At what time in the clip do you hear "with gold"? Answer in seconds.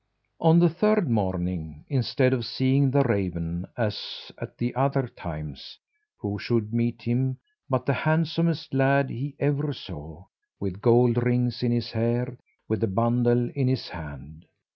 10.59-11.23